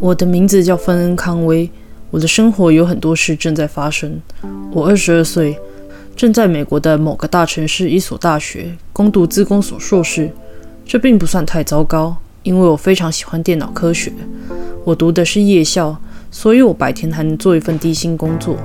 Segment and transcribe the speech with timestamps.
[0.00, 1.70] 我的名字叫芬恩·康威。
[2.10, 4.20] 我的生活有很多事正在发生。
[4.72, 5.58] 我二十二岁，
[6.16, 10.30] 正在美国的某个大城市一所大学攻读自工所硕士。
[10.86, 14.10] 这并不算太糟糕，因为我非常喜欢电脑科学。
[14.84, 16.00] 我读的是夜校，
[16.30, 18.56] 所以我白天还能做一份低薪工作。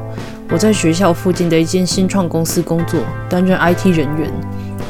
[0.50, 4.32] 我在学校附近的一间新创公司工作，担任 IT 人员。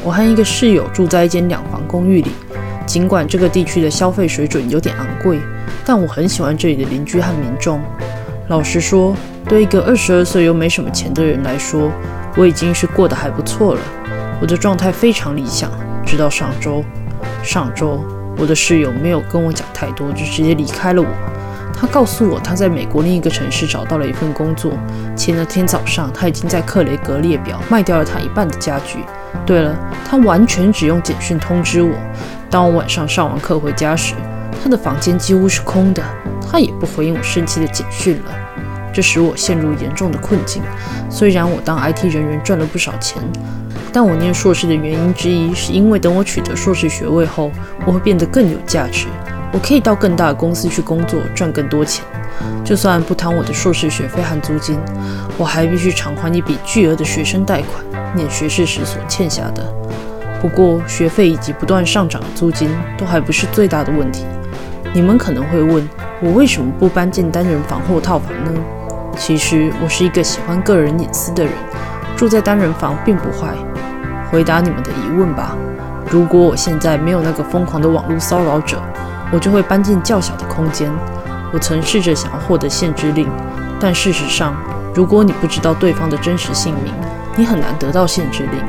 [0.04, 2.30] 我和一个室友住在一间两房公寓里。
[2.86, 5.40] 尽管这个地区的消费水准有点昂贵，
[5.84, 7.80] 但我很喜欢这里的邻居和民众。
[8.48, 9.16] 老实说，
[9.48, 11.90] 对一个二十二岁又没什么钱的人来说，
[12.36, 13.80] 我已经是过得还不错了。
[14.40, 15.70] 我的状态非常理想，
[16.04, 16.84] 直到上周。
[17.42, 18.02] 上周，
[18.36, 21.08] 我的室友没有跟我讲太多，就直接离开了我。
[21.76, 24.72] 他告诉我他在美国另一个城市找到了一份工作，
[25.16, 29.00] 前那天早上他已经在克雷格列表卖掉了他一半的家具。
[29.44, 29.74] 对了，
[30.08, 31.94] 他完全只用简讯通知我。
[32.48, 34.14] 当我晚上上完课回家时，
[34.64, 36.02] 他的房间几乎是空的，
[36.50, 38.34] 他也不回应我生气的简讯了。
[38.94, 40.62] 这使我陷入严重的困境。
[41.10, 43.22] 虽然我当 IT 人员赚了不少钱，
[43.92, 47.52] 但我念硕士的原因之一是因为等我取得硕士学位后，
[47.84, 49.04] 我会变得更有价值。
[49.52, 52.02] 我可以到更大的公司去工作，赚更多钱。
[52.64, 54.78] 就算不谈我的硕士学费和租金，
[55.36, 59.62] 我还必须偿还一笔巨额的学生贷款，念学士时所欠下的。
[60.40, 64.24] 不过，学费以及不断上涨的租金都还不是最大的问题。
[64.94, 65.88] 你们可能会问，
[66.20, 68.52] 我为什么不搬进单人房或套房呢？
[69.16, 71.52] 其实，我是一个喜欢个人隐私的人，
[72.16, 73.54] 住在单人房并不坏。
[74.30, 75.56] 回答你们的疑问吧。
[76.08, 78.80] 如果我现在没有那个疯狂的网络骚扰者，
[79.32, 80.88] 我就会搬进较小的空间。
[81.52, 83.28] 我曾试着想要获得限制令，
[83.80, 84.54] 但事实上，
[84.94, 86.94] 如果你不知道对方的真实姓名，
[87.34, 88.62] 你很难得到限制令。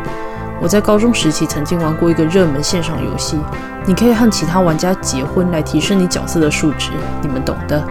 [0.61, 3.37] 我在高中时期曾经玩过一个热门线上游戏，
[3.85, 7.83] 你可以和其他玩家结婚来提升你角色的数值，你们懂的。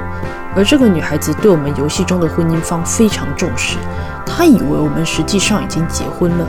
[0.57, 3.77] 而这个女孩子对我们游戏中的婚姻方非常重视，
[4.25, 6.47] 她以为我们实际上已经结婚了。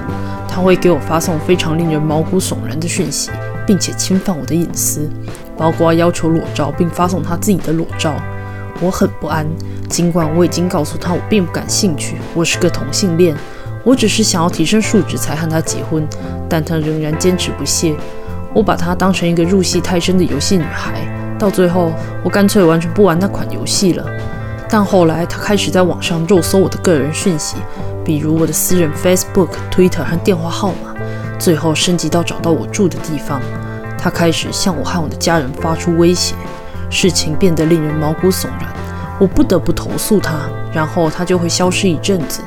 [0.48, 3.30] 她会给我发送非常令人毛骨悚然的讯息，
[3.68, 5.10] 并且侵犯我的隐私，
[5.58, 8.14] 包括要求裸照并发送她自己的裸照。
[8.80, 9.46] 我很不安，
[9.90, 13.36] 尽管我已经告诉她我并不感兴趣，我是个同性恋，
[13.86, 16.06] 我只是想要提升数值才和她结婚，
[16.50, 17.96] 但她仍然坚持不懈。
[18.54, 20.94] 我把她当成一个入戏太深的游戏女孩，
[21.38, 24.04] 到最后我干脆完全不玩那款游戏了。
[24.68, 27.58] 但后来她开始在网上肉搜我的个人讯息，
[28.04, 30.96] 比如我的私人 Facebook、Twitter 和电话号码，
[31.38, 33.40] 最后升级到找到我住的地方。
[33.98, 36.34] 她开始向我和我的家人发出威胁。
[36.90, 38.70] 事情变得令人毛骨悚然，
[39.20, 42.42] 我不得不投诉他，然后他就会消失一阵子。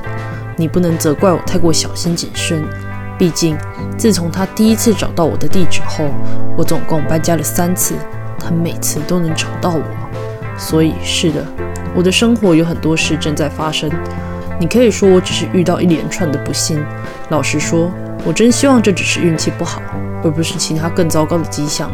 [0.60, 2.64] 你不能责怪我太过小心谨慎，
[3.16, 3.56] 毕竟
[3.96, 6.04] 自从他第一次找到我的地址后，
[6.56, 7.94] 我总共搬家了三次，
[8.40, 9.82] 他每次都能找到我。
[10.58, 11.46] 所以是的，
[11.94, 13.88] 我的生活有很多事正在发生。
[14.58, 16.84] 你可以说我只是遇到一连串的不幸。
[17.28, 17.88] 老实说，
[18.24, 19.80] 我真希望这只是运气不好，
[20.24, 21.88] 而不是其他更糟糕的迹象。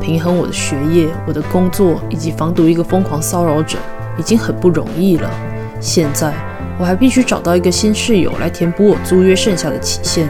[0.00, 3.78] 平衡我的学业、我的工作以及防堵一个疯狂骚扰者，
[4.18, 5.30] 已经很不容易了。
[5.78, 6.34] 现在
[6.82, 10.28] 我还必须找到一个新室友来填补我租约剩下的期限。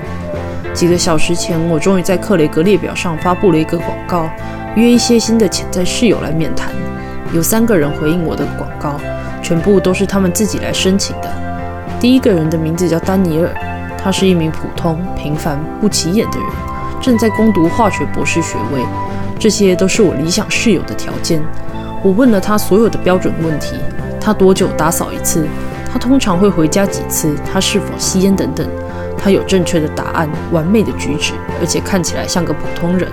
[0.75, 4.29] 几个小时前，我终于在克雷格列表上发布了一个广告，
[4.77, 6.71] 约一些新的潜在室友来面谈。
[7.33, 9.01] 有三个人回应我的广告，
[9.43, 11.33] 全部都是他们自己来申请的。
[11.99, 13.51] 第一个人的名字叫丹尼尔，
[13.97, 16.49] 他是一名普通、平凡、不起眼的人，
[17.01, 18.83] 正在攻读化学博士学位。
[19.39, 21.43] 这些都是我理想室友的条件。
[22.03, 23.75] 我问了他所有的标准问题：
[24.21, 25.47] 他多久打扫一次？
[25.93, 27.37] 他通常会回家几次？
[27.53, 28.67] 他是否吸烟等等。
[29.19, 33.07] 他有正确的答案，完美的举止，而且看起来像个普通人。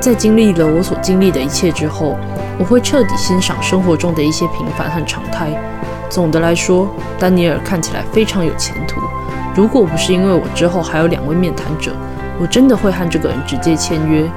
[0.00, 2.18] 在经历了我所经历的一切之后，
[2.58, 5.48] 我会彻底欣赏生活中的一些平凡和常态。
[6.10, 9.00] 总的来说，丹尼尔看起来非常有前途。
[9.54, 11.92] 如果不是因为我之后还有两位面谈者，
[12.40, 14.28] 我真的会和这个人直接签约。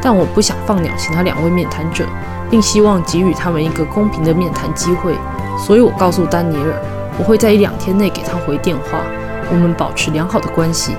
[0.00, 2.04] 但我不想放鸟其他两位面谈者，
[2.50, 5.14] 并希望给予他们一个公平的面谈机会，
[5.58, 6.74] 所以我告诉丹尼尔，
[7.22, 9.04] 我会在一两天内给他回电话，
[9.48, 10.96] 我们保持良好的关系。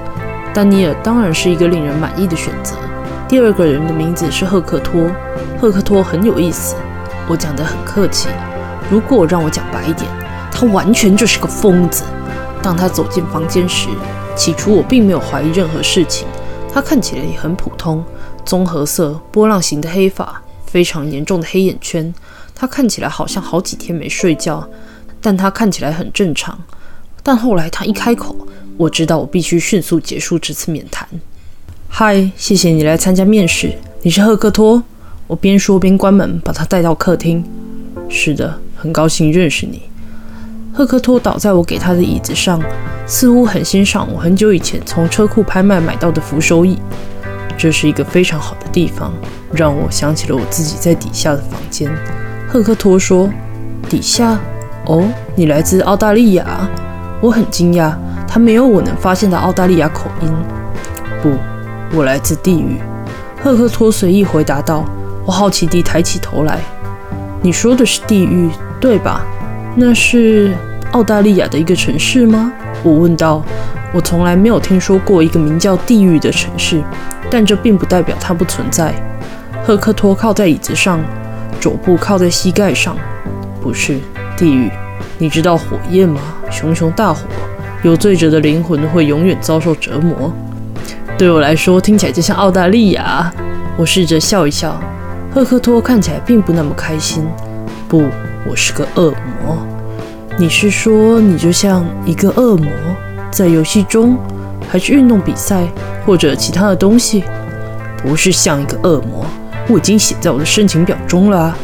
[0.53, 2.77] 丹尼尔当然是一个令人满意的选择。
[3.27, 5.11] 第二个人的名字是赫克托，
[5.59, 6.77] 赫克托很有意思，
[7.27, 8.29] 我讲得很客气。
[8.89, 10.09] 如果让我讲白一点，
[10.49, 12.05] 他完全就是个疯子。
[12.61, 13.89] 当他走进房间时，
[14.33, 16.25] 起初我并没有怀疑任何事情，
[16.73, 18.01] 他看起来也很普通。
[18.45, 22.13] 棕褐色、波浪形的黑发，非常严重的黑眼圈。
[22.55, 24.65] 他看起来好像好几天没睡觉，
[25.23, 26.59] 但他看起来很正常。
[27.23, 28.35] 但后来他一开口，
[28.75, 31.07] 我知道我必须迅速结束这次面谈。
[31.87, 33.73] 嗨，谢谢你来参加面试。
[34.01, 34.83] 你是赫克托？
[35.27, 37.41] 我边说边关门，把他带到客厅。
[38.09, 39.83] 是的，很高兴认识你。
[40.73, 42.61] 赫克托倒在我给他的椅子上，
[43.07, 46.77] 似乎很欣赏我很久以前从车库拍卖买到的扶手椅。
[47.57, 49.13] 这是一个非常好的地方，
[49.53, 51.89] 让我想起了我自己在底下的房间。
[52.49, 53.29] 赫克托说
[53.87, 54.39] ：“底下？
[54.85, 55.03] 哦，
[55.35, 56.45] 你来自澳大利亚？”
[57.21, 57.93] 我很惊讶，
[58.27, 60.29] 他没有我能发现的澳大利亚口音。
[61.21, 61.31] 不，
[61.95, 62.81] 我来自地狱。
[63.41, 64.83] 赫克托随意回答道。
[65.25, 66.59] 我好奇地抬起头来
[67.41, 68.49] ：“你说的是地狱，
[68.81, 69.21] 对吧？
[69.73, 70.53] 那是
[70.91, 72.51] 澳大利亚的一个城市吗？”
[72.83, 73.41] 我问道。
[73.93, 76.81] 我从来没有听说过一个名叫地狱的城市。
[77.31, 78.93] 但这并不代表它不存在。
[79.63, 80.99] 赫克托靠在椅子上，
[81.59, 82.97] 肘部靠在膝盖上。
[83.61, 83.99] 不是
[84.37, 84.71] 地狱，
[85.17, 86.19] 你知道火焰吗？
[86.51, 87.21] 熊熊大火，
[87.83, 90.31] 有罪者的灵魂会永远遭受折磨。
[91.17, 93.31] 对我来说，听起来就像澳大利亚。
[93.77, 94.79] 我试着笑一笑。
[95.33, 97.25] 赫克托看起来并不那么开心。
[97.87, 98.03] 不，
[98.47, 99.57] 我是个恶魔。
[100.37, 102.67] 你是说你就像一个恶魔，
[103.31, 104.17] 在游戏中？
[104.69, 105.67] 还是运动比赛，
[106.05, 107.23] 或者其他的东西，
[108.01, 109.25] 不是像一个恶魔。
[109.67, 111.55] 我已经写在我的申请表中了。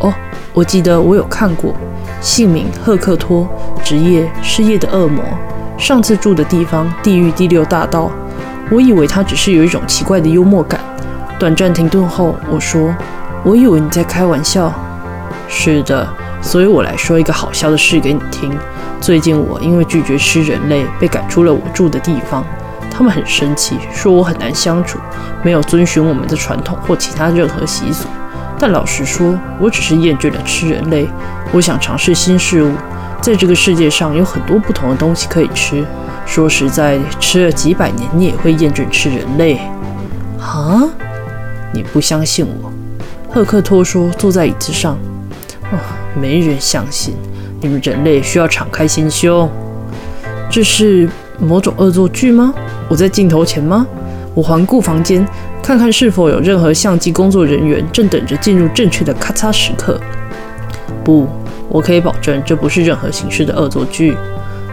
[0.00, 0.12] 哦，
[0.52, 1.74] 我记得我有看过，
[2.20, 3.48] 姓名赫克托，
[3.84, 5.22] 职业失业的恶魔。
[5.78, 8.10] 上次住的地方地狱第六大道。
[8.70, 10.80] 我以为他只是有一种奇怪的幽默感。
[11.38, 12.92] 短暂停顿后，我说
[13.44, 14.72] ：“我以为你在开玩笑。”
[15.46, 16.08] 是的，
[16.42, 18.52] 所以我来说一个好笑的事给你听。
[19.00, 22.42] 最近我因为拒绝吃人类被赶出了我住的地方，
[22.90, 24.98] 他们很生气，说我很难相处，
[25.44, 28.08] 没有遵循我们的传统或其他任何习俗。
[28.58, 31.06] 但老实说，我只是厌倦了吃人类，
[31.52, 32.72] 我想尝试新事物。
[33.20, 35.84] 在这个世界上有很多不同的东西可以吃。
[36.24, 39.58] 说实在，吃了几百年，你也会厌倦吃人类。
[40.40, 40.84] 啊？
[41.72, 42.72] 你不相信我？
[43.28, 44.96] 赫克托说，坐在椅子上。
[45.64, 45.76] 啊，
[46.14, 47.14] 没人相信。
[47.60, 49.50] 你们人类需要敞开心胸。
[50.48, 52.54] 这是某种恶作剧吗？
[52.88, 53.86] 我在镜头前吗？
[54.34, 55.26] 我环顾房间，
[55.66, 60.00] 看看是否有任何相机工作人员正等着进入正确的咔嚓时刻。
[61.02, 61.26] 不，
[61.68, 64.16] 我可以保证这不是任何形式的恶作剧。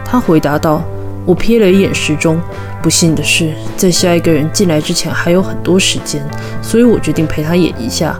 [0.04, 0.84] 他回答道。
[1.26, 2.38] 我瞥了一眼时钟，
[2.80, 6.22] 不幸的是，在下一个人进来之前还有很多时间，
[6.62, 8.16] 所以我决定陪他演一下，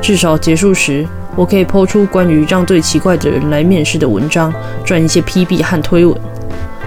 [0.00, 1.06] 至少结束时。
[1.36, 4.50] 我可以抛出关于让最奇怪的人来面试的文章，
[4.82, 6.16] 赚一些 PB 和推文。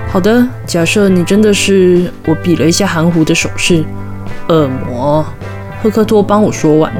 [0.07, 2.11] 好的，假设你真的是……
[2.25, 3.83] 我比了一下含糊的手势。
[4.49, 5.25] 恶魔，
[5.81, 6.91] 赫克托帮我说完。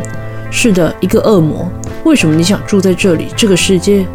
[0.51, 1.69] 是的，一个恶魔。
[2.03, 3.27] 为什么你想住在这里？
[3.35, 4.05] 这个世界？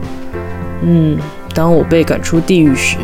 [0.83, 1.19] 嗯，
[1.55, 2.97] 当我被赶出地狱时，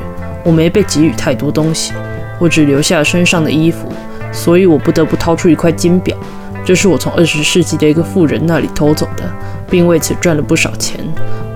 [0.45, 1.93] 我没被给予太多东西，
[2.39, 3.93] 我只留下身上的衣服，
[4.33, 6.17] 所以我不得不掏出一块金表。
[6.65, 9.25] 这是我从二十世纪的一个富人那里偷走的。
[9.71, 10.99] 并为此赚了不少钱。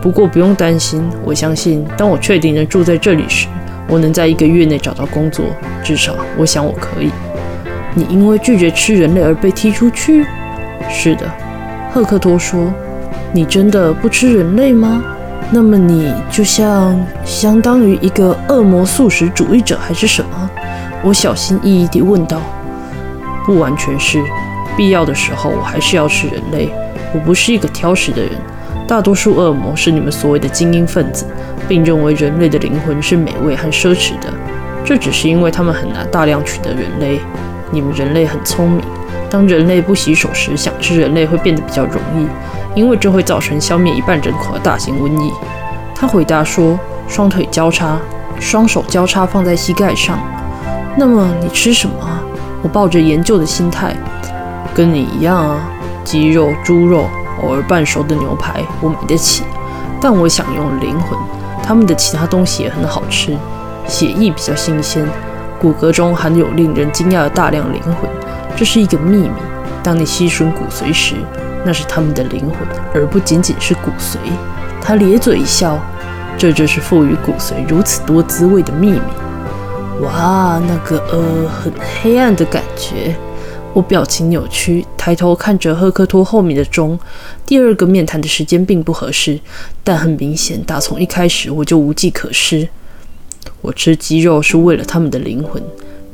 [0.01, 3.47] 不过不用担心，我相信当我确定能住在这里时，
[3.89, 5.47] 我能在一个月内找到工作。
[5.83, 7.11] 至少，我想我可以。
[7.95, 10.25] 你因为拒绝吃人类而被踢出去？
[10.89, 11.31] 是的，
[11.93, 12.73] 赫克托说。
[13.35, 15.03] 你真的不吃人类吗？
[15.51, 20.51] 那么你就像相当于一个恶魔素食主义者还是什么？
[21.03, 22.41] 我小心翼翼地问道。
[23.45, 24.23] 不完全是，
[24.77, 26.71] 必要的时候我还是要吃人类。
[27.15, 28.33] 我不是一个挑食的人。
[28.87, 31.25] 大多数恶魔是你们所谓的精英分子，
[31.67, 34.33] 并认为人类的灵魂是美味和奢侈的。
[34.85, 37.21] 这只是因为他们很难大量取得人类。
[37.73, 38.85] 你们人类很聪明。
[39.29, 42.29] 当人类不洗手时，想吃人类会变得比较容易，
[42.79, 45.33] 因为这会造成消灭一半人口的大型瘟疫。
[45.95, 47.99] 他回答说：“双腿交叉，
[48.39, 50.19] 双手交叉放在膝盖上。
[50.97, 51.95] 那么你吃什么？”
[52.63, 53.97] 我抱着研究的心态，
[54.75, 55.69] 跟你一样啊。
[56.05, 57.07] 鸡肉、猪肉，
[57.43, 59.45] 偶尔半熟的牛排，我买得起。
[60.01, 61.19] 但我想用灵魂，
[61.63, 63.37] 他们的其他东西也很好吃。
[63.87, 65.05] 血液比较新鲜，
[65.63, 68.11] 骨骼中含有令人惊讶的大量灵魂，
[68.57, 69.31] 这是一个秘密。
[69.81, 71.15] 当你吸吮骨髓时，
[71.65, 72.59] 那是他们的灵魂，
[72.93, 74.17] 而不仅仅是骨髓。
[74.81, 75.79] 他咧嘴一笑，
[76.37, 79.01] 这就是赋予骨髓如此多滋味的秘密。
[80.01, 83.15] 哇，那个呃，很黑暗的感觉。
[83.73, 86.99] 我表情扭曲，抬头看着赫克托后面的钟。
[87.47, 89.39] 第二个面谈的时间并不合适，
[89.85, 92.69] 但很明显，打从一开始我就无计可施。
[93.61, 95.63] 我吃鸡肉是为了他们的灵魂，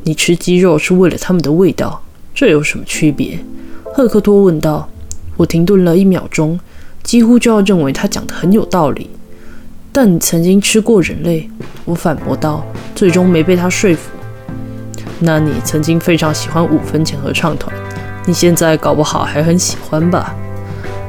[0.03, 2.03] 你吃鸡肉是为了他们的味道，
[2.35, 3.39] 这有什么区别？
[3.95, 4.89] 赫克托问道。
[5.37, 6.59] 我停顿了一秒钟，
[7.05, 9.09] 几乎就要认为他讲的很有道理。
[9.93, 11.49] 但你曾经吃过人类，
[11.85, 14.11] 我反驳道，最终没被他说服。
[15.21, 17.73] 那你曾经非常喜欢五分钱合唱团，
[18.27, 20.35] 你现在搞不好还很喜欢吧？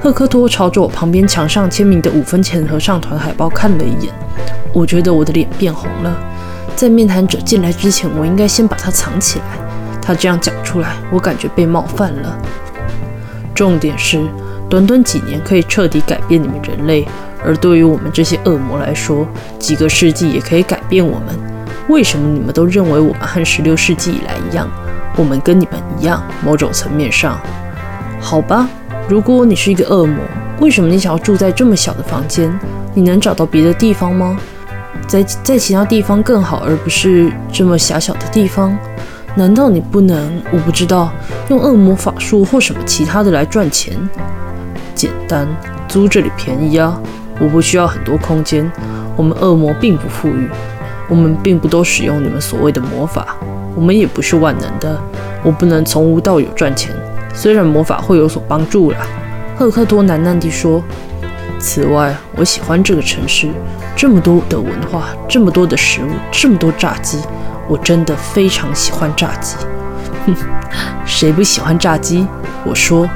[0.01, 4.13] 赫克托朝着我旁边墙上签名的五分钱合唱团海报看了一眼，
[4.74, 6.18] 我觉得我的脸变红了。
[6.74, 9.46] 在面谈者进来之前，我应该先把它藏起来。
[10.01, 12.38] 他这样讲出来，我感觉被冒犯了。
[13.53, 14.25] 重点是，
[14.70, 17.06] 短短几年可以彻底改变你们人类，
[17.44, 19.27] 而对于我们这些恶魔来说，
[19.60, 21.38] 几个世纪也可以改变我们。
[21.89, 24.65] 为什么你们都认为我们和十六世纪以来一样？
[25.18, 27.38] 我们跟你们一样，某种层面上，
[28.22, 28.70] 好吧。
[29.10, 30.18] 如果你是一个恶魔，
[30.60, 32.48] 为什么你想要住在这么小的房间？
[32.94, 34.38] 你能找到别的地方吗？
[35.08, 38.78] 在在其他地方更好，而不是这么狭小的地方？
[39.34, 40.39] 难道你不能？
[40.51, 41.12] 我不知道，
[41.50, 43.98] 用恶魔法术或什么其他的来赚钱？
[44.94, 45.48] 简单，
[45.88, 47.01] 租这里便宜啊！
[47.39, 48.72] 我不需要很多空间。
[49.16, 50.48] 我们恶魔并不富裕，
[51.08, 53.36] 我们并不都使用你们所谓的魔法，
[53.75, 55.01] 我们也不是万能的。
[55.42, 56.96] 我不能从无到有赚钱。
[57.41, 58.98] 虽然魔法会有所帮助啦，
[59.58, 60.84] 赫克托喃喃地说。
[61.58, 63.48] 此外，我喜欢这个城市，
[63.96, 67.17] 这么多的文化，这么多的食物，这么多炸鸡，
[67.69, 69.55] 我真的非常喜欢炸鸡。
[70.25, 70.36] 哼，
[71.05, 72.27] 谁不喜欢炸鸡？
[72.65, 73.08] 我说。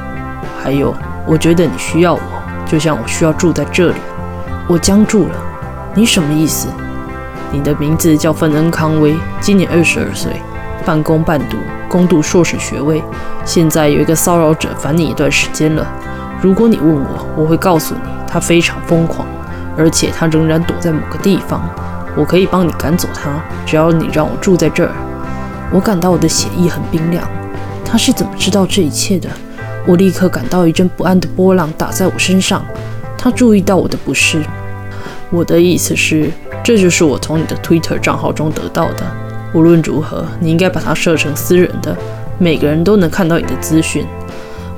[0.63, 0.95] 还有，
[1.27, 2.21] 我觉得你需要我，
[2.65, 3.97] 就像我需要住在这里。
[4.69, 5.35] 我僵住了。
[5.93, 6.69] 你什么意思？
[7.51, 10.31] 你的名字叫芬恩·康威，今年二十二岁，
[10.85, 11.57] 半工半读。
[11.89, 13.03] 攻读硕士学位，
[13.45, 15.85] 现在有一个骚扰者烦你一段时间了。
[16.41, 19.27] 如果你问我，我会告诉你，他非常疯狂，
[19.77, 21.61] 而且他仍然躲在某个地方。
[22.15, 23.29] 我可以帮你赶走他，
[23.65, 24.91] 只要你让我住在这儿。
[25.71, 27.23] 我感到我的血液很冰凉。
[27.85, 29.29] 他是怎么知道这一切的？
[29.85, 32.65] 我立刻感到一阵不安的波浪打在我身上。
[33.17, 34.41] 他注意到我的不适。
[35.29, 36.31] 我的意思是，
[36.63, 39.05] 这就是我从你的 Twitter 账号中得到的。
[39.53, 41.95] 无论如何，你应该把它设成私人的，
[42.39, 44.05] 每个人都能看到你的资讯。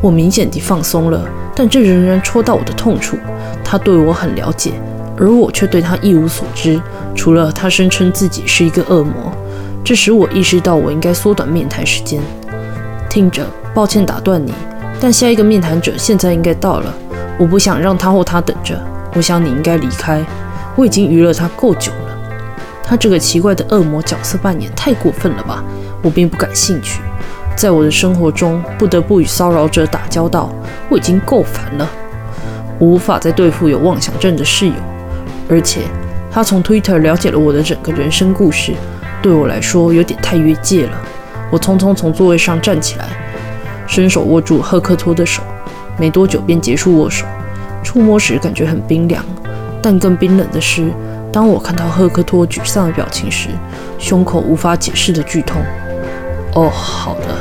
[0.01, 1.21] 我明显地放松了，
[1.55, 3.17] 但这仍然戳到我的痛处。
[3.63, 4.73] 他对我很了解，
[5.17, 6.79] 而我却对他一无所知，
[7.15, 9.31] 除了他声称自己是一个恶魔。
[9.83, 12.21] 这使我意识到我应该缩短面谈时间。
[13.09, 14.53] 听着，抱歉打断你，
[14.99, 16.93] 但下一个面谈者现在应该到了。
[17.39, 18.79] 我不想让他或他等着。
[19.15, 20.23] 我想你应该离开。
[20.75, 22.04] 我已经娱乐他够久了。
[22.85, 25.63] 他这个奇怪的恶魔角色扮演太过分了吧？
[26.03, 27.01] 我并不感兴趣。
[27.55, 30.53] 在我的生活中，不得不与骚扰者打交道，
[30.87, 31.89] 我已经够烦了。
[32.77, 34.73] 我无法再对付有妄想症的室友，
[35.49, 35.81] 而且
[36.29, 38.73] 他从 Twitter 了解了我的整个人生故事，
[39.21, 40.91] 对我来说有点太越界了。
[41.49, 43.07] 我匆匆从座位上站起来，
[43.87, 45.41] 伸手握住赫克托的手，
[45.97, 47.25] 没多久便结束握手。
[47.81, 49.23] 触摸时感觉很冰凉，
[49.81, 50.91] 但更冰冷的是。
[51.35, 53.49] 当我看到赫克托沮丧的表情时，
[53.99, 55.61] 胸口无法解释的剧痛。
[56.53, 57.35] 哦，好的。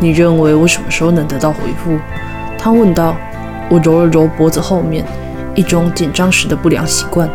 [0.00, 1.98] 你认为我什么时候能得到回复？
[2.56, 3.14] 他问道。
[3.68, 5.04] 我揉了揉脖子后面，
[5.54, 7.28] 一种紧张时的不良习惯。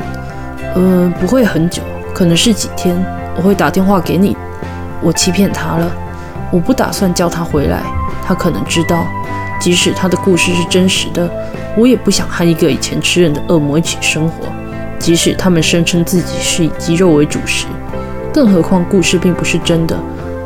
[0.73, 2.95] 呃，不会很久，可能是几天。
[3.35, 4.35] 我会打电话给你。
[5.01, 5.91] 我欺骗他了。
[6.51, 7.83] 我不打算叫他回来。
[8.25, 9.05] 他可能知道，
[9.59, 11.29] 即使他的故事是真实的，
[11.77, 14.47] 我也不想和一个以前吃人的恶魔一起生活。
[14.99, 17.65] 即使他们声称自己是以鸡肉为主食，
[18.33, 19.97] 更何况故事并不是真的，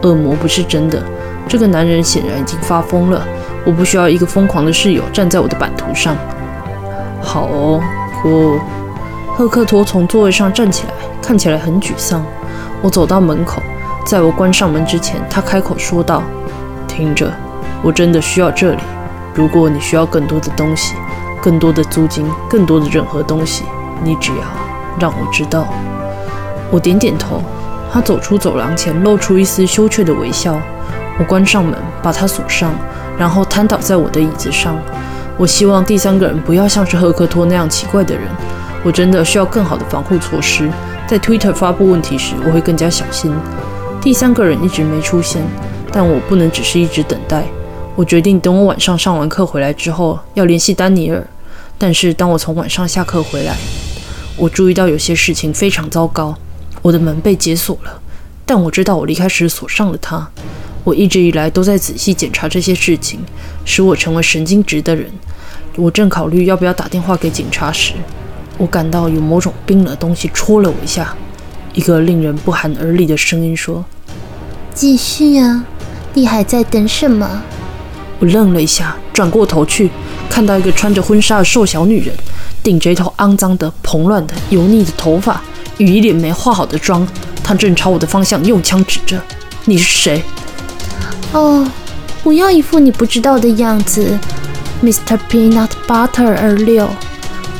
[0.03, 1.03] 恶魔不是真的。
[1.47, 3.25] 这个男人显然已经发疯了。
[3.65, 6.15] 我不需要一个疯狂的室友站在我的版图上。
[7.21, 7.81] 好哦，
[8.23, 8.59] 我
[9.35, 12.23] 赫克托从座位上站起来，看起来很沮丧。
[12.81, 13.61] 我走到门口，
[14.05, 16.21] 在我关上门之前，他开口说道
[16.87, 17.31] ：“听着，
[17.81, 18.81] 我真的需要这里。
[19.33, 20.95] 如果你需要更多的东西，
[21.41, 23.63] 更多的租金，更多的任何东西。”
[24.03, 24.43] 你只要
[24.99, 25.67] 让我知道。
[26.71, 27.41] 我点点头。
[27.91, 30.59] 他走出走廊前，露出一丝羞怯的微笑。
[31.19, 32.73] 我关上门，把他锁上，
[33.19, 34.75] 然后瘫倒在我的椅子上。
[35.37, 38.23] 我希望第三个人不要像是赫克托那样奇怪的人。
[38.83, 40.67] 我真的需要更好的防护措施。
[41.07, 43.31] 在 Twitter 发布问题时，我会更加小心。
[44.01, 45.43] 第三个人一直没出现，
[45.91, 47.43] 但我不能只是一直等待。
[47.95, 51.23] 我决定等我晚上上完课回来之后，要联系丹尼尔。
[51.77, 53.55] 但是当我从晚上下课回来，
[54.35, 56.35] 我注意到有些事情非常糟糕。
[56.81, 58.01] 我的门被解锁了，
[58.45, 60.27] 但我知道我离开时锁上了它。
[60.83, 63.19] 我一直以来都在仔细检查这些事情，
[63.63, 65.09] 使我成为神经质的人。
[65.77, 67.93] 我正考虑要不要打电话给警察时，
[68.57, 71.15] 我感到有某种冰冷的东西戳了我一下。
[71.73, 73.83] 一个令人不寒而栗的声音说
[74.75, 75.65] ：“继续啊，
[76.13, 77.43] 你还在等什么？”
[78.19, 79.89] 我愣了一下，转过头去，
[80.33, 82.11] 看到一个穿着婚纱的瘦小女人。
[82.63, 85.39] 顶着一头肮脏的、蓬乱的、油腻的头发，
[85.77, 87.05] 与一脸没化好的妆，
[87.43, 89.21] 她正朝我的方向用枪指着
[89.65, 90.23] ：“你是谁？”
[91.33, 91.69] 哦，
[92.23, 94.17] 不要一副你不知道的样子。
[94.81, 95.19] Mr.
[95.29, 96.89] Peanut Butter 二六。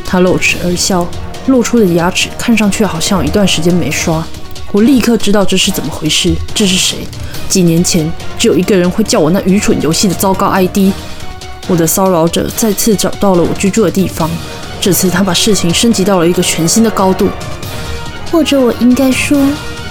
[0.05, 1.05] 他露齿而笑，
[1.47, 4.25] 露出的牙齿看上去好像有一段时间没刷。
[4.71, 6.99] 我立刻知道这是怎么回事，这是谁？
[7.49, 10.93] 几年前只有一个人会叫我那愚蠢游戏的糟糕 ID。
[11.67, 14.29] 我的骚扰者再次找到了我居住的地方，
[14.81, 17.29] 这次他把事情升级到了一个全新的高度。
[18.31, 19.39] 或者我应该说，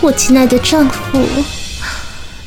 [0.00, 1.19] 我亲爱的丈夫。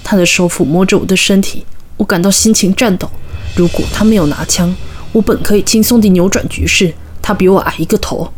[0.04, 1.66] 他的手抚摸着我的身体，
[1.98, 3.10] 我感到心情颤抖。
[3.56, 4.76] 如果他没有拿枪，
[5.12, 6.94] 我本可以轻松地扭转局势。
[7.22, 8.32] 他比我矮一个头，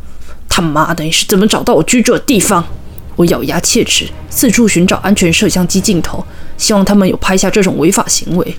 [0.48, 2.64] 他妈的，你是怎么找到我居住的地方？
[3.18, 6.24] 我咬牙切齿，四处寻找安全摄像机镜头，
[6.58, 8.56] 希望他们有拍下这种违法行为。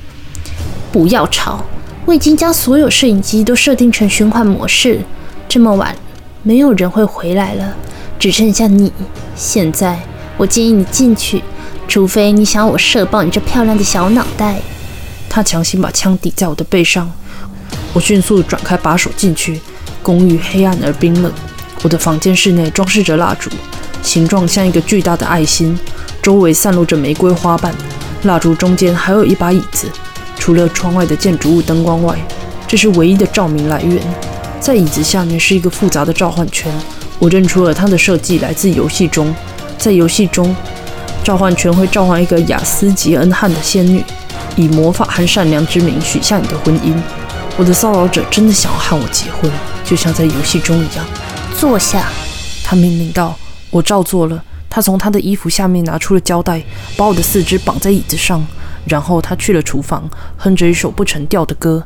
[0.90, 1.64] 不要吵，
[2.09, 4.99] 我已经将所有摄影机都设定成循环模式。
[5.47, 5.95] 这么晚，
[6.43, 7.77] 没有人会回来了，
[8.19, 8.91] 只剩下你。
[9.37, 10.00] 现在，
[10.38, 11.43] 我建议你进去，
[11.87, 14.59] 除非你想要我射爆你这漂亮的小脑袋。
[15.29, 17.12] 他强行把枪抵在我的背上，
[17.93, 19.61] 我迅速转开把手进去。
[20.03, 21.31] 公寓黑暗而冰冷，
[21.83, 23.50] 我的房间室内装饰着蜡烛，
[24.03, 25.79] 形状像一个巨大的爱心，
[26.23, 27.75] 周围散落着玫瑰花瓣。
[28.23, 29.87] 蜡烛中间还有一把椅子。
[30.49, 32.19] 除了窗外的建筑物灯光外，
[32.67, 34.02] 这是唯一的照明来源。
[34.59, 36.73] 在椅子下面是一个复杂的召唤圈，
[37.19, 39.35] 我认出了它的设计来自游戏中。
[39.76, 40.57] 在游戏中，
[41.23, 44.02] 召唤圈会召唤一个雅斯吉恩汉的仙女，
[44.57, 46.95] 以魔法和善良之名许下你的婚姻。
[47.59, 49.52] 我的骚扰者真的想要和我结婚。
[49.85, 51.05] 就像在游戏中一样，
[51.59, 52.09] 坐下。
[52.64, 53.37] 他命令道
[53.69, 56.62] ：“我照做了。”他从他的衣服下面拿出了胶带，
[56.97, 58.43] 把我的四肢绑在椅子上。
[58.88, 61.85] 然后他去了厨房，哼着一首不成调的歌，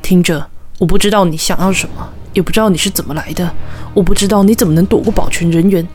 [0.00, 0.46] 听着。
[0.78, 3.50] 我不知道你想要什么，也不知道你是怎么来的。
[3.94, 5.86] 我不知道你怎么能躲过保全人员。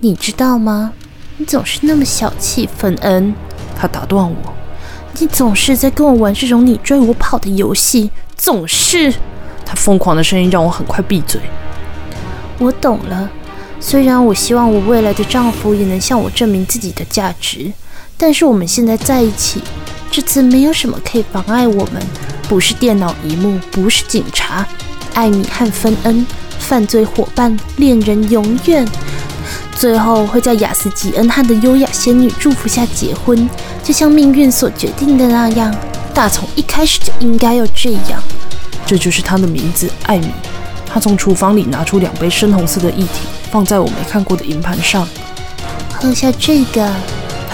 [0.00, 0.92] 你知道吗？
[1.36, 3.34] 你总是那么小气，芬恩。
[3.78, 4.54] 他打断我
[5.20, 9.12] ：“你总是在跟我玩这种你追我跑的游戏，总是。”
[9.66, 11.38] 他疯狂的声音让我很快闭嘴。
[12.58, 13.30] 我懂了，
[13.78, 17.70] 虽然我希望我未来的丈夫也能向我证明自己的价值，
[18.18, 19.62] 但是我们现在在一起，
[20.10, 22.02] 这次没有什么可以妨碍我们。
[22.48, 24.64] 不是电脑荧幕，不是警察，
[25.14, 26.24] 艾米和芬恩，
[26.60, 28.86] 犯罪伙伴，恋人，永远，
[29.76, 33.50] 最后会在雅斯吉恩汉的优雅仙女祝福下结婚，
[33.82, 35.74] 就像命运所决定的那样。
[36.14, 38.22] 大从一开始就应该要这样。
[38.86, 40.30] 这就是他的名字，艾米。
[40.86, 45.06] 他从厨房里拿出两杯深红色的液体，放在我没看过的银盘上。
[45.92, 46.88] 喝下这个，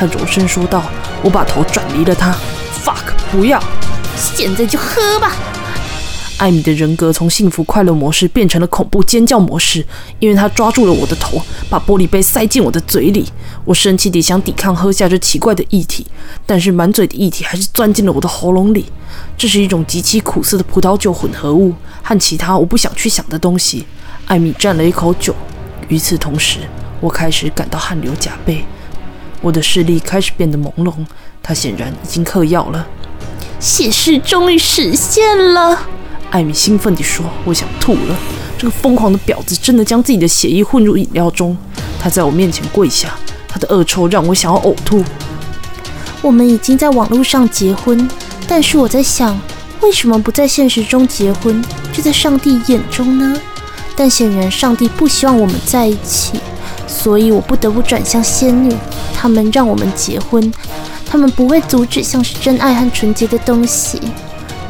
[0.02, 0.82] 他柔声说道。
[1.22, 2.34] 我把头转离了他。
[2.84, 3.62] Fuck，不要！
[4.16, 5.32] 现在就喝吧。
[6.38, 9.86] 艾米的人格从幸福快乐模式变成了恐怖尖叫模式，
[10.18, 13.24] 因为他抓住了我的头，把玻璃杯塞进我的嘴里。
[13.64, 16.04] 我生气地想抵抗喝下这奇怪的液体，
[16.44, 18.86] 但是满嘴的液体还是钻进了我的喉咙里。
[19.38, 23.86] 这是一种极其苦涩的葡萄酒混合物，和其他我不想去想的东西。
[24.26, 25.32] 艾米蘸了一口酒，
[25.86, 26.58] 与此同时，
[27.00, 28.64] 我开始感到汗流浃背，
[29.42, 30.94] 我的视力开始变得朦胧。
[31.42, 32.86] 他显然已经嗑药了。
[33.60, 35.78] 写诗终于实现了，
[36.30, 38.16] 艾米兴奋地说：“我想吐了。
[38.56, 41.56] 这个疯狂的婊子真的将自己的血液混入饮料中。
[42.00, 43.14] 他在我面前跪下，
[43.46, 45.04] 他的恶臭让我想要呕吐。
[46.22, 48.08] 我们已经在网络上结婚。”
[48.48, 49.40] 但是我在想，
[49.80, 53.40] 为什么不在现实中结婚，就在上帝眼中呢？
[53.96, 56.40] 但显然上帝不希望我们在一起，
[56.86, 58.74] 所以我不得不转向仙女，
[59.22, 60.52] 他们让我们结婚，
[61.08, 64.00] 他们不会阻止像是真爱和纯洁的东西。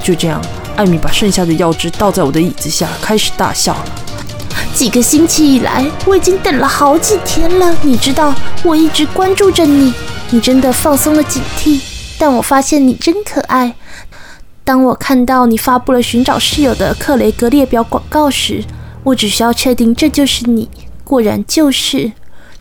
[0.05, 0.39] 就这样，
[0.77, 3.75] 艾米把剩下的药汁倒在我的椅子下，开始大笑。
[4.75, 7.75] 几个星期以来，我已经等了好几天了。
[7.81, 9.95] 你知道，我一直关注着你，
[10.29, 11.81] 你真的放松了警惕。
[12.19, 13.75] 但我发现你真可爱。
[14.65, 18.63] 当我看到你发布了寻找室友的克雷格列表广告时，
[19.03, 20.69] 我只需要确定这就是你。
[21.05, 22.13] 果然就是，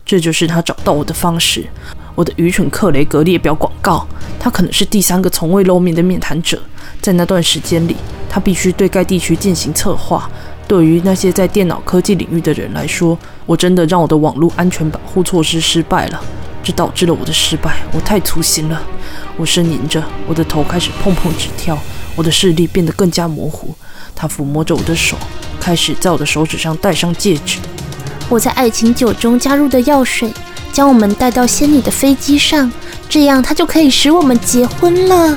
[0.04, 1.66] 这就是他找到我的方式。
[2.14, 4.06] 我的愚蠢克雷格列表广告，
[4.38, 6.60] 他可能是第三个从未露面的面谈者。
[7.00, 7.96] 在那段时间里，
[8.28, 10.30] 他必须对该地区进行策划。
[10.68, 16.22] 对于那些在电脑科技领域的人来说，我真的让我的网络安全保护措施失败了。
[16.62, 17.76] 这导致了我的失败。
[17.92, 18.80] 我太粗心了。
[19.36, 21.76] 我呻吟着，我的头开始砰砰直跳，
[22.14, 23.74] 我的视力变得更加模糊。
[24.14, 25.16] 他抚摸着我的手，
[25.58, 27.58] 开始在我的手指上戴上戒指。
[28.28, 30.32] 我在爱情酒中加入的药水，
[30.72, 32.70] 将我们带到仙女的飞机上，
[33.08, 35.36] 这样她就可以使我们结婚了。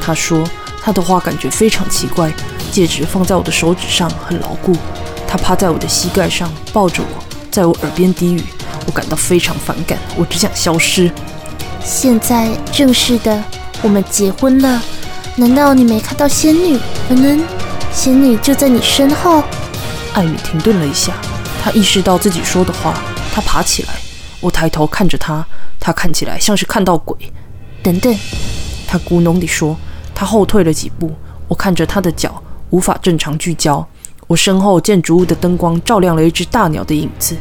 [0.00, 0.44] 他说，
[0.82, 2.32] 他的话感觉非常奇怪。
[2.72, 4.74] 戒指放在我的手指上很牢固。
[5.28, 8.42] 他趴在我的膝盖上，抱着我，在我耳边低语。
[8.86, 11.10] 我感到非常反感，我只想消失。
[11.84, 13.42] 现在正式的，
[13.82, 14.82] 我们结婚了。
[15.36, 16.78] 难道你没看到仙女？
[17.08, 17.40] 可能
[17.92, 19.42] 仙女就在你身后。
[20.14, 21.12] 艾米停顿了一下，
[21.62, 22.92] 她意识到自己说的话，
[23.32, 23.94] 他爬起来。
[24.40, 25.46] 我抬头看着他，
[25.78, 27.16] 他看起来像是看到鬼。
[27.84, 28.12] 等等，
[28.88, 29.76] 他咕哝地说。
[30.12, 31.12] 他后退了几步，
[31.48, 33.84] 我看着他的脚，无法正常聚焦。
[34.26, 37.36] 我身后建筑物的灯光照亮了一只大鸟的影子。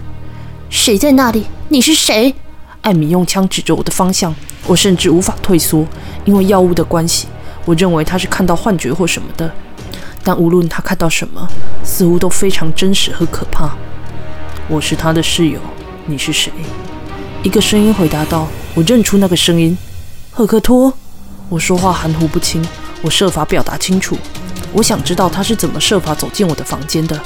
[0.69, 1.45] 谁在那里？
[1.69, 2.33] 你是谁？
[2.81, 4.33] 艾米用枪指着我的方向。
[4.67, 5.85] 我甚至无法退缩，
[6.25, 7.27] 因为药物的关系。
[7.65, 9.51] 我认为他是看到幻觉或什么的。
[10.23, 11.47] 但无论他看到什么，
[11.83, 13.75] 似乎都非常真实和可怕。
[14.71, 15.59] 我是他的室友。
[16.05, 16.49] 你是谁？
[17.43, 18.47] 一个声音回答道。
[18.73, 19.77] 我认出那个声音，
[20.31, 20.93] 赫克托。
[21.49, 22.65] 我说话含糊不清，
[23.01, 24.17] 我设法表达清楚。
[24.71, 27.19] 我想知道他是怎么设法走进我的房间的，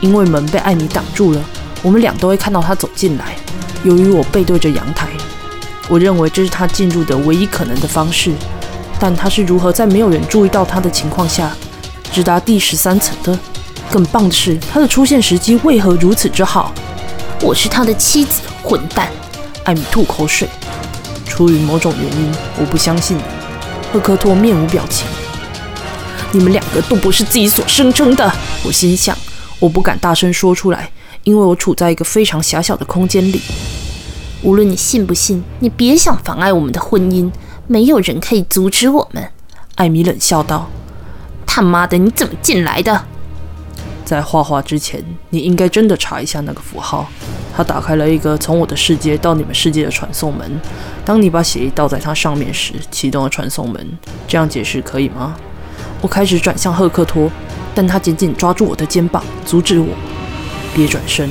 [0.00, 1.40] 因为门被艾米挡住了。
[1.84, 3.36] 我们俩都会看到他走进来。
[3.84, 5.08] 由于我背对着阳台，
[5.88, 8.32] 我认为这是他进入的唯一可能的方式。
[8.98, 11.52] 但他是如何在没有人注意到他的情况下
[12.10, 13.38] 直达第十三层的？
[13.88, 16.74] 更棒的是，他的出现时机为何如此之好？
[17.40, 19.08] 我是他的妻子，混蛋！
[19.64, 20.48] 艾米吐口水。
[21.24, 23.16] 出于某种原因，我不相信。
[23.92, 25.06] 赫克托面无表情。
[26.32, 28.30] 你们两个都不是自己所声称的。
[28.64, 29.16] 我心想，
[29.60, 30.90] 我不敢大声说出来，
[31.22, 33.40] 因为我处在一个非常狭小的空间里。
[34.42, 37.30] 无论你信不信，你别想妨碍我们的婚姻。
[37.68, 39.30] 没有人可以阻止我们。
[39.76, 40.68] 艾米冷笑道
[41.46, 43.04] ：“他妈的，你怎么进来的？”
[44.08, 47.06] 在画画之前，你应该真的查一下那个符号。
[47.54, 50.58] 它打开了一个从我的世界到你们世界的传送门。
[51.04, 53.86] 当你把血液倒在它上面时，启动了传送门。
[54.26, 55.36] 这样解释可以吗？
[56.00, 57.30] 我开始转向赫克托，
[57.74, 59.88] 但他紧紧抓住我的肩膀，阻止我。
[60.74, 61.30] 别转身，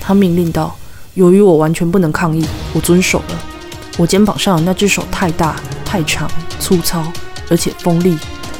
[0.00, 0.74] 他命令道。
[1.12, 3.38] 由于我完全不能抗议，我遵守了。
[3.98, 7.04] 我肩膀上的那只手太大、太长、粗糙，
[7.50, 8.16] 而且锋利。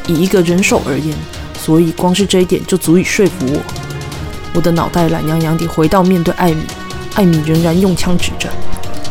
[0.06, 1.16] 以一个人手而言。
[1.66, 3.61] 所以，光是这一点就足以说服我。
[4.55, 6.62] 我的脑袋懒洋洋地回到面对艾米，
[7.16, 8.48] 艾米仍然用枪指着，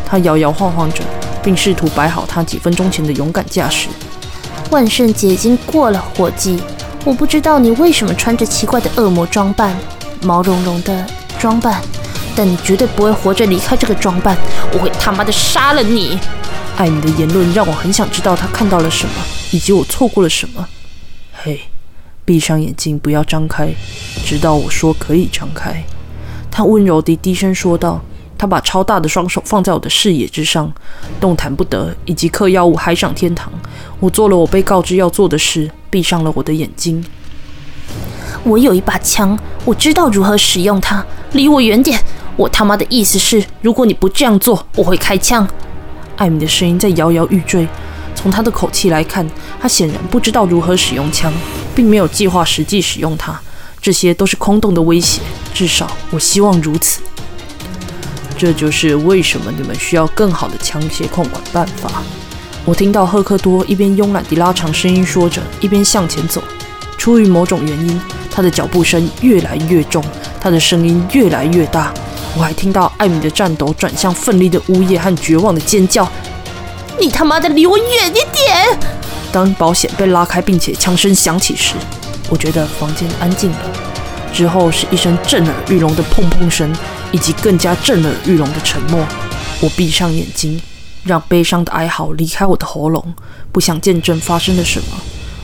[0.06, 1.04] 她摇摇晃晃着，
[1.44, 3.90] 并试图摆好她几分钟前的勇敢架势。
[4.72, 6.58] 万圣节已经过了，伙计，
[7.04, 9.76] 我不知道你为什么穿着奇怪的恶魔装扮，
[10.24, 11.06] 毛茸茸的
[11.38, 11.82] 装扮，
[12.38, 14.38] 但你绝对不会活着离开这个装扮。
[14.72, 16.18] 我会他妈的杀了你！
[16.78, 19.14] 艾米的言论让我很想知道她看到了什么，
[19.52, 20.66] 以及我错过了什么。
[21.34, 21.60] 嘿。
[22.26, 23.70] 闭上眼睛，不要张开，
[24.26, 25.82] 直到我说可以张开。
[26.52, 28.02] 他温柔地低声说道。
[28.38, 30.70] 他把超大的双手放在我的视野之上，
[31.22, 33.50] 动弹不得，以及嗑药物嗨上天堂。
[33.98, 37.04] 我做了我被告知要做的事，闭上了我的眼睛。
[38.44, 41.04] 我有一把枪，我知道如何使用它。
[41.32, 41.98] 离我远点！
[42.36, 45.48] 我他妈的意思是，如果你不这样做，我会开枪。
[46.18, 47.66] 艾米的声音在摇摇欲坠。
[48.26, 49.24] 从他的口气来看，
[49.62, 51.32] 他显然不知道如何使用枪，
[51.76, 53.40] 并没有计划实际使用它。
[53.80, 55.22] 这些都是空洞的威胁，
[55.54, 57.02] 至少我希望如此。
[58.36, 62.02] 这就是为什么你们需要更好的枪械控管办法。
[62.66, 66.44] 我听到赫克多一边慵懒地拉长声音说着，一边向前走。
[66.98, 70.04] 出于某种原因，他的脚步声越来越重，
[70.42, 71.94] 他的声音越来越大。
[72.36, 76.12] 我还听到艾米的颤抖转向奋力的呜咽和绝望的尖叫。
[77.00, 78.80] 你他妈的离我远一点！
[79.32, 81.76] 当保险被拉开，并且枪声响起时，
[82.30, 83.72] 我觉得房间安静了。
[84.32, 86.74] 之后是一声震耳欲聋的砰砰声，
[87.12, 89.06] 以及更加震耳欲聋的沉默。
[89.62, 90.62] 我闭上眼睛，
[91.04, 93.14] 让悲伤的哀嚎离开我的喉咙，
[93.52, 94.88] 不想见证发生了什么。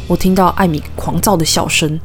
[0.07, 1.99] 我听到艾米狂躁的笑声，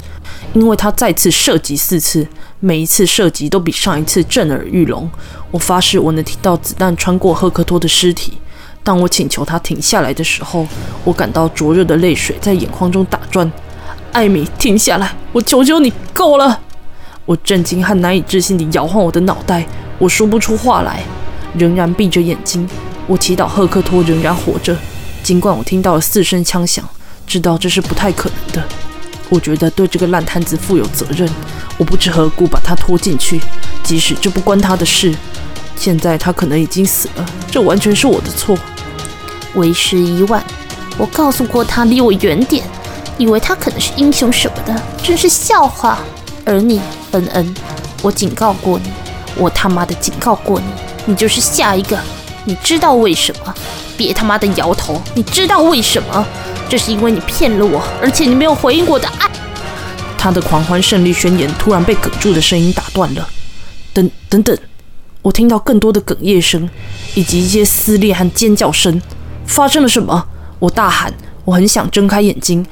[0.54, 2.26] 因为他再次射击四次，
[2.60, 5.08] 每一次射击都比上一次震耳欲聋。
[5.50, 8.38] 我发誓，我能听到子弹穿过赫克托的尸体。
[8.86, 10.64] 当我请求他停下来的时候，
[11.02, 13.50] 我感到灼热的泪水在眼眶中打转。
[14.12, 15.12] 艾米，停下来！
[15.32, 16.60] 我求求你，够了！
[17.24, 19.66] 我震惊和难以置信地摇晃我的脑袋，
[19.98, 21.02] 我说不出话来，
[21.58, 22.64] 仍然闭着眼睛。
[23.08, 24.76] 我祈祷赫克托仍然活着，
[25.20, 26.88] 尽管我听到了四声枪响，
[27.26, 28.62] 知道这是不太可能的。
[29.28, 31.28] 我觉得对这个烂摊子负有责任，
[31.76, 33.40] 我不知何故把他拖进去，
[33.82, 35.12] 即使这不关他的事。
[35.76, 38.58] 现在他可能已经死了，这完全是我的错。
[39.54, 40.44] 为时已晚，
[40.98, 42.64] 我告诉过他离我远点，
[43.18, 45.98] 以为他可能是英雄什么的，真是笑话。
[46.44, 46.80] 而你，
[47.12, 47.54] 恩恩，
[48.02, 48.90] 我警告过你，
[49.36, 50.66] 我他妈的警告过你，
[51.06, 51.98] 你就是下一个。
[52.44, 53.54] 你知道为什么？
[53.96, 55.02] 别他妈的摇头。
[55.14, 56.26] 你知道为什么？
[56.68, 59.28] 这是因为你骗了我，而且你没有回应我的爱。
[60.18, 63.28] 他的狂欢胜利宣言突然被哽住的声音打断了。
[63.92, 64.56] 等等等，
[65.26, 66.70] 我听到更多的哽咽声，
[67.16, 69.02] 以及一些撕裂和尖叫声。
[69.44, 70.24] 发生了什么？
[70.60, 71.12] 我大喊。
[71.44, 72.64] 我很想睁开眼睛，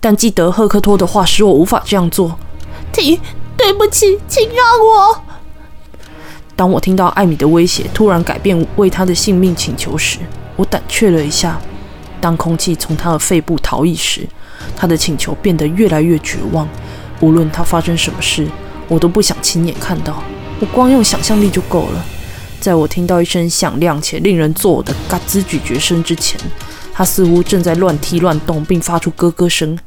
[0.00, 2.38] 但记得赫克托的话使我无法这样做。
[2.90, 3.20] 停，
[3.54, 5.22] 对不起，请让我。
[6.56, 10.16] 当我听到艾米的威胁突然改变为他的性命请求时，
[10.56, 11.60] 我胆怯了一下。
[12.18, 14.26] 当空气从他的肺部逃逸时，
[14.74, 16.66] 他的请求变得越来越绝望。
[17.20, 18.48] 无论他发生什么事，
[18.88, 20.22] 我都不想亲眼看到。
[20.60, 22.04] 我光用想象力就够了。
[22.60, 26.38] 在我听到一声响亮且令人作呕的嘎吱咀嚼声之前，
[26.92, 29.78] 他似乎正在乱踢乱动，并发出咯咯声。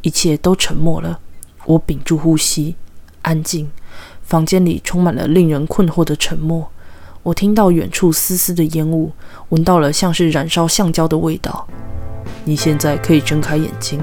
[0.00, 1.20] 一切都沉默了。
[1.66, 2.74] 我屏住呼吸，
[3.20, 3.70] 安静。
[4.22, 6.66] 房间里充满了令人困惑的沉默。
[7.22, 9.12] 我听到远处丝丝的烟雾，
[9.50, 11.68] 闻到了像是燃烧橡胶的味道。
[12.44, 14.00] 你现在可以睁开眼睛，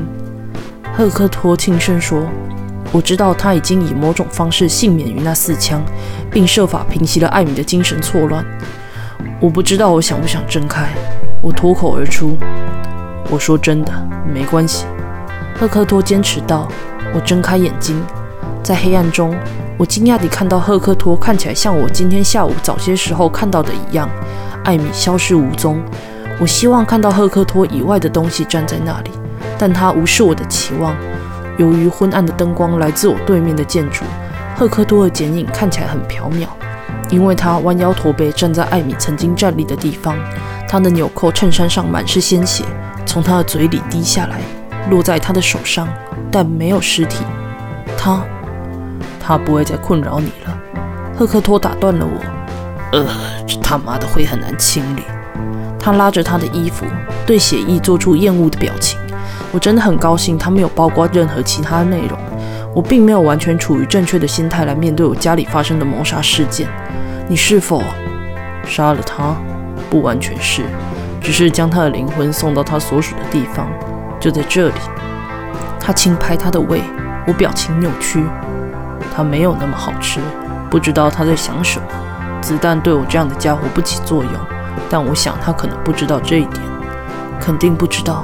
[0.96, 2.24] 赫克托轻声说。
[2.91, 5.82] 我知道他已经以某种方式幸免于那四枪，
[6.32, 8.43] 并设法平息了艾米的精神错乱。
[9.39, 10.89] 我不知道我想不想睁开。
[11.41, 12.38] 我脱口而出
[13.30, 13.91] ：“我说真的，
[14.34, 14.86] 没关系。”
[15.60, 16.67] 赫克托坚持道。
[17.12, 17.99] 我睁开眼睛，
[18.62, 19.36] 在黑暗中，
[19.78, 24.08] 我惊讶地看到赫克托看起来像我今天下午早些时候看到的一样。
[24.63, 25.82] 艾米消失无踪。
[26.39, 29.10] 我希望看到赫克托以外的东西站在那里，
[29.58, 30.95] 但他无视我的期望。
[31.60, 34.06] 由于昏暗的灯光来自我对面的建筑，
[34.56, 36.48] 赫克托的剪影看起来很缥缈，
[37.10, 40.17] 因为他弯腰驼背站在艾米曾经站立的地方。
[40.69, 42.63] 他的纽扣衬衫上满是鲜血，
[43.06, 44.39] 从他的嘴里滴下来，
[44.89, 45.86] 落在他的手上，
[46.32, 47.26] 但没有尸体。
[47.98, 48.24] 他，
[49.19, 50.58] 他不会再困扰你了。
[51.17, 52.98] 赫克托打断了我。
[52.98, 53.06] 呃，
[53.45, 55.02] 这他妈的会很难清理。
[55.78, 56.86] 他拉着他的衣服，
[57.26, 58.98] 对血液做出厌恶的表情。
[59.52, 62.18] 我真的很高兴，他没有包括任何其他内容。
[62.76, 66.68] 我并没有完全处于正确的心态来面对我家里发生的谋杀事件。
[67.28, 67.82] 你是否
[68.66, 69.36] 杀了他？
[69.90, 70.64] 不完全是，
[71.20, 73.68] 只是将他的灵魂送到他所属的地方，
[74.20, 74.76] 就在这里。
[75.80, 76.84] 他轻拍他的胃，
[77.26, 78.24] 我表情扭曲。
[79.16, 80.20] 他没有那么好吃，
[80.70, 81.86] 不知道他在想什么。
[82.40, 84.34] 子弹对我这样的家伙不起作用，
[84.90, 86.62] 但我想他可能不知道这一点，
[87.42, 88.24] 肯定不知道。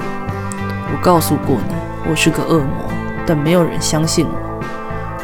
[0.91, 1.75] 我告诉过你，
[2.09, 2.91] 我是个恶魔，
[3.25, 4.31] 但没有人相信我。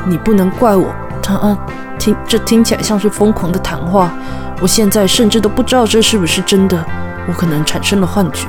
[0.08, 0.88] 你不能怪我。
[1.22, 1.58] 他
[2.00, 4.12] 听，这听起来像是疯狂的谈话。
[4.60, 6.84] 我现在甚至都不知道这是不是真的。
[7.28, 8.48] 我可能产生了幻觉。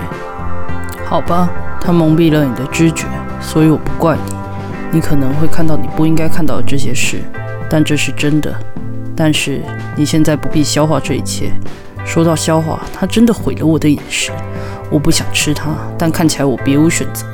[1.04, 1.48] 好吧，
[1.78, 3.06] 他蒙蔽了你的知觉，
[3.40, 4.34] 所以我不怪你。
[4.90, 7.22] 你可能会看到你不应该看到的这些事，
[7.68, 8.54] 但这是真的。
[9.14, 9.60] 但是
[9.94, 11.52] 你现在不必消化这一切。
[12.04, 14.32] 说到消化，他真的毁了我的饮食。
[14.92, 17.26] 我不想吃它，但看起来我别无选择。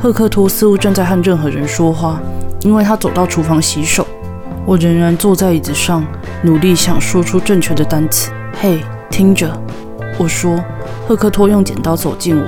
[0.00, 2.18] 赫克托似乎正在和任何人说话，
[2.62, 4.06] 因为他走到厨房洗手。
[4.64, 6.02] 我仍然坐在椅子上，
[6.42, 8.30] 努力想说出正确的单词。
[8.60, 9.50] 嘿，听着，
[10.16, 10.58] 我说。
[11.06, 12.46] 赫克托用剪刀走近我，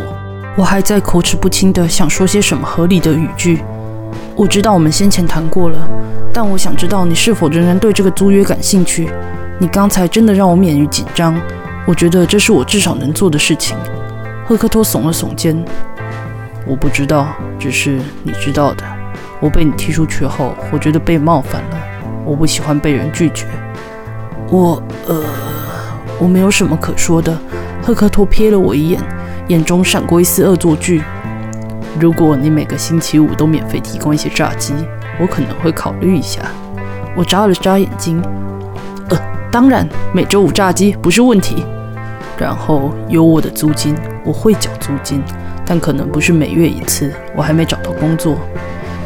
[0.57, 3.63] 我还在口齿不清地想说些什么合理的语句。
[4.37, 5.79] 我知道我们先前谈过了，
[6.33, 9.11] 但我想知道你是否仍然对这个租约感兴趣。
[9.59, 11.39] 你刚才真的让我免于紧张，
[11.87, 13.77] 我觉得这是我至少能做的事情。
[14.45, 15.57] 赫克托耸了耸肩，
[16.67, 17.29] 我不知道，
[17.59, 18.85] 只是你知道的。
[19.41, 21.77] 我被你踢出去后，我觉得被冒犯了。
[22.25, 23.47] 我不喜欢被人拒绝。
[24.49, 25.25] 我，呃，
[26.19, 27.37] 我没有什么可说的。
[27.83, 29.01] 赫克托瞥了我一眼，
[29.49, 31.03] 眼中闪过一丝恶作剧。
[31.99, 34.73] 如果你每个星期五都免费提供一些炸鸡，
[35.21, 36.41] 我可能会考虑一下。
[37.17, 38.23] 我眨了眨眼睛。
[39.09, 39.19] 呃，
[39.51, 41.65] 当然，每周五炸鸡不是问题。
[42.39, 43.95] 然后有我的租金。
[44.25, 45.21] 我会缴租金，
[45.67, 47.13] 但可能不是每月一次。
[47.35, 48.37] 我还没找到工作，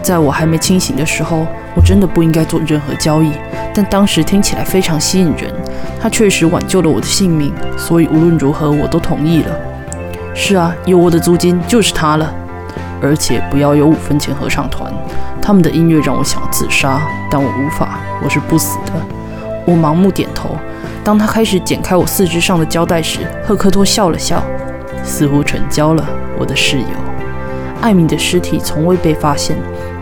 [0.02, 3.32] 在我还没清醒的时候，我真的不应该做任何交易。
[3.74, 5.50] 但当时听起来非常吸引人，
[5.98, 9.56] 他确实挽救了我的性命，所以无论如何我都同意了。
[10.34, 12.30] 是啊，有我的租金就是他了，
[13.00, 14.92] 而且不要有五分钱合唱团。
[15.40, 18.92] 他们的音乐让我想自杀，但我无法，我是不死的。
[19.64, 20.56] 我盲目点头。
[21.06, 24.42] 当他开始剪开我四肢上的胶带时，赫克托笑了笑。
[25.04, 26.04] 似乎成交了，
[26.36, 26.88] 我的室友
[27.80, 29.56] 艾米的尸体从未被发现，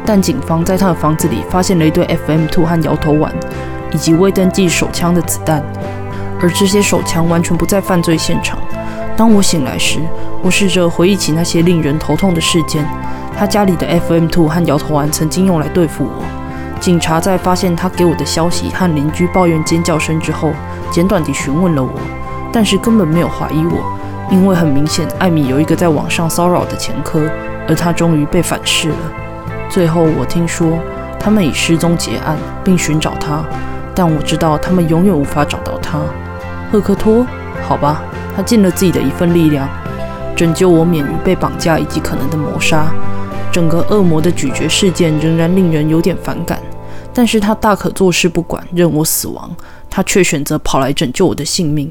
[0.07, 3.31] 但警方在他的房子里发现了一堆 FM2 和摇头丸，
[3.93, 5.63] 以及未登记手枪的子弹，
[6.41, 8.59] 而这些手枪完全不在犯罪现场。
[9.15, 9.99] 当我醒来时，
[10.41, 12.83] 我试着回忆起那些令人头痛的事件。
[13.37, 16.44] 他家里的 FM2 和摇头丸曾经用来对付我。
[16.81, 20.53] 警察在发现他给我的消息和邻居抱怨尖叫声之后，
[20.91, 21.91] 简短地询问了我，
[22.53, 23.83] 但是根本没有怀疑我。
[24.31, 27.21] 因为很明显，艾米有一个在网上骚扰的前科，
[27.69, 28.97] 而他终于被反噬了。
[29.69, 30.79] 最后，我听说
[31.21, 33.45] 他们已失踪结案，并寻找他，
[33.95, 35.99] 但我知道他们永远无法找到他。
[36.73, 37.25] 赫克托，
[37.63, 38.03] 好吧，
[38.35, 39.69] 他尽了自己的一份力量，
[40.35, 42.87] 拯救我免于被绑架以及可能的谋杀。
[43.53, 46.59] 整个恶魔的咀嚼事件仍然令人有点反感。
[47.15, 49.51] 但是他大可坐视不管，任我死亡，
[49.89, 51.91] 他却选择跑来拯救我的性命。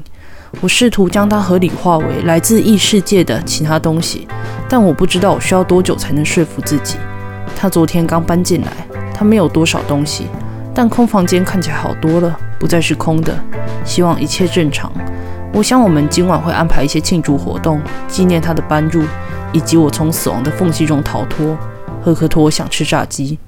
[0.60, 4.28] 我试图将它合理化为来自异世界的其他东西，
[4.68, 6.96] 但我不知道我需要多久才能说服自己。
[7.56, 10.26] 他昨天刚搬进来，他没有多少东西，
[10.72, 13.36] 但空房间看起来好多了，不再是空的。
[13.84, 14.92] 希望一切正常。
[15.52, 19.02] 我想我们今晚会安排一些庆祝活动，纪念他的搬入，
[19.52, 21.56] 以及我从死亡的缝隙中逃脱。
[22.00, 23.38] 赫克托想吃炸鸡。